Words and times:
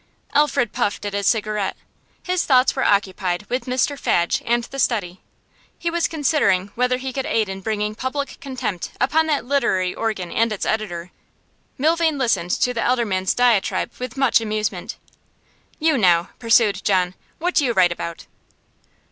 Alfred 0.33 0.73
puffed 0.73 1.05
at 1.05 1.13
his 1.13 1.27
cigarette. 1.27 1.77
His 2.23 2.43
thoughts 2.43 2.75
were 2.75 2.83
occupied 2.83 3.43
with 3.49 3.65
Mr 3.65 3.99
Fadge 3.99 4.41
and 4.47 4.63
The 4.63 4.79
Study. 4.79 5.21
He 5.77 5.91
was 5.91 6.07
considering 6.07 6.71
whether 6.73 6.97
he 6.97 7.13
could 7.13 7.27
aid 7.27 7.47
in 7.47 7.61
bringing 7.61 7.93
public 7.93 8.39
contempt 8.39 8.93
upon 8.99 9.27
that 9.27 9.45
literary 9.45 9.93
organ 9.93 10.31
and 10.31 10.51
its 10.51 10.65
editor. 10.65 11.11
Milvain 11.77 12.17
listened 12.17 12.49
to 12.49 12.73
the 12.73 12.81
elder 12.81 13.05
man's 13.05 13.35
diatribe 13.35 13.91
with 13.99 14.17
much 14.17 14.41
amusement. 14.41 14.97
'You, 15.77 15.99
now,' 15.99 16.29
pursued 16.39 16.83
John, 16.83 17.13
'what 17.37 17.53
do 17.53 17.63
you 17.63 17.71
write 17.73 17.91
about? 17.91 18.25